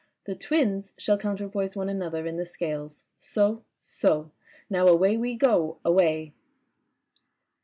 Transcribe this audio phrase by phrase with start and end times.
[0.25, 3.03] The Twins shall counterpoise one another in the Scales.
[3.19, 4.31] So, so.
[4.67, 6.33] Now away we go, away."